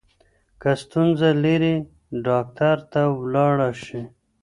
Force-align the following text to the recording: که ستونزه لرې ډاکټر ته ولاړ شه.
که 0.61 0.71
ستونزه 0.81 1.29
لرې 1.43 1.75
ډاکټر 2.25 2.77
ته 2.91 3.01
ولاړ 3.19 3.57
شه. 3.83 4.01